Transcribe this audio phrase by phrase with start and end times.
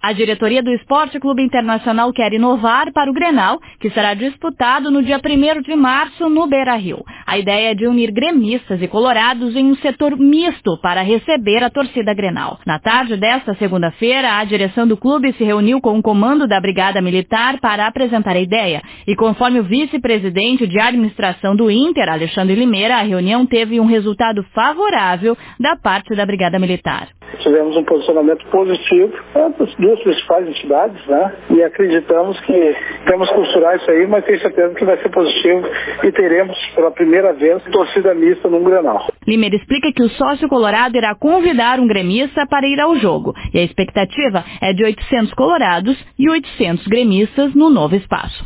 [0.00, 5.02] A diretoria do Esporte Clube Internacional quer inovar para o Grenal, que será disputado no
[5.02, 7.04] dia 1 de março no Beira-Rio.
[7.26, 11.70] A ideia é de unir gremistas e colorados em um setor misto para receber a
[11.70, 12.60] torcida Grenal.
[12.64, 17.02] Na tarde desta segunda-feira, a direção do clube se reuniu com o comando da Brigada
[17.02, 18.80] Militar para apresentar a ideia.
[19.04, 24.44] E conforme o vice-presidente de administração do Inter, Alexandre Limeira, a reunião teve um resultado
[24.54, 27.17] favorável da parte da Brigada Militar.
[27.40, 31.32] Tivemos um posicionamento positivo das duas principais entidades, né?
[31.50, 35.66] E acreditamos que temos que costurar isso aí, mas tenho certeza que vai ser positivo
[36.04, 39.06] e teremos pela primeira vez torcida mista num Grenal.
[39.26, 43.58] Limeira explica que o sócio colorado irá convidar um gremista para ir ao jogo e
[43.58, 48.44] a expectativa é de 800 colorados e 800 gremistas no novo espaço.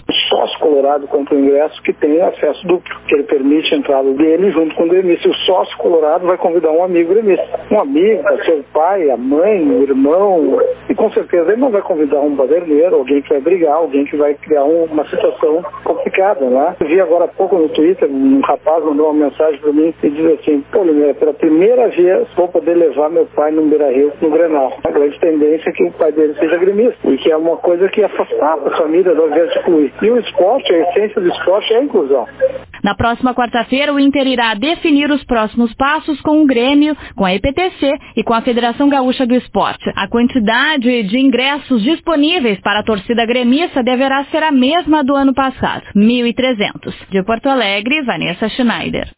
[0.63, 4.75] Colorado compra o ingresso que tem acesso duplo, que ele permite a entrada dele junto
[4.77, 5.29] com o gremista.
[5.29, 7.45] O sócio colorado vai convidar um amigo gremista.
[7.69, 12.21] Um amigo, o pai, a mãe, o irmão, e com certeza ele não vai convidar
[12.21, 15.65] um baderneiro, alguém que vai brigar, alguém que vai criar um, uma situação
[16.23, 16.77] complicada?
[16.81, 20.11] Eu vi agora há pouco no Twitter, um rapaz mandou uma mensagem para mim e
[20.11, 24.31] diz assim, pô, Limeira, pela primeira vez vou poder levar meu pai no Beira-Rio, no
[24.31, 24.73] Grenal.
[24.85, 27.89] A grande tendência é que o pai dele seja gremista, e que é uma coisa
[27.89, 29.93] que afastava a família do invés de excluir.
[30.03, 32.27] E o esporte, a essência do esporte é a inclusão.
[32.83, 37.35] Na próxima quarta-feira, o Inter irá definir os próximos passos com o Grêmio, com a
[37.35, 39.91] EPTC e com a Federação Gaúcha do Esporte.
[39.95, 45.33] A quantidade de ingressos disponíveis para a torcida gremista deverá ser a mesma do ano
[45.33, 46.95] passado, 1.300.
[47.11, 49.07] De Porto Alegre, Vanessa Schneider.